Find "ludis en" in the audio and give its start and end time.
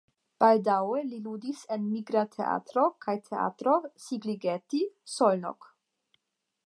1.25-1.83